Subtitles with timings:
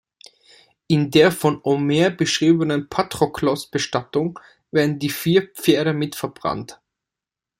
[0.87, 4.39] In der von Homer beschriebenen Patroklos-Bestattung
[4.71, 6.81] werden die vier Pferde mit verbrannt.